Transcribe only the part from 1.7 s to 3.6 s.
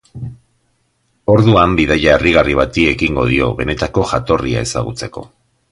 bidaia harrigarri bati ekingo dio,